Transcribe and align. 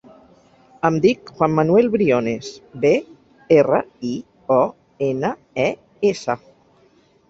Em 0.87 0.95
dic 1.03 1.29
Juan 1.41 1.53
manuel 1.59 1.91
Briones: 1.97 2.49
be, 2.87 2.93
erra, 3.61 3.85
i, 4.17 4.17
o, 4.61 4.61
ena, 5.13 5.37
e, 5.71 5.73
essa. 6.15 6.43